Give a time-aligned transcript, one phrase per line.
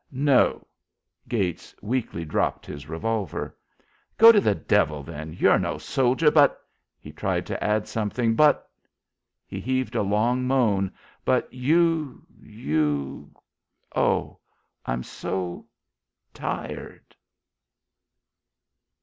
[0.11, 0.65] "No."
[1.27, 3.55] Gates weakly dropped his revolver.
[4.17, 5.31] "Go to the devil, then.
[5.33, 6.59] You're no soldier, but"
[6.99, 8.67] He tried to add something, "But"
[9.45, 10.91] He heaved a long moan.
[11.23, 13.29] "But you you
[13.95, 14.39] oh,
[14.87, 15.65] I'm so o o
[16.33, 17.15] tired."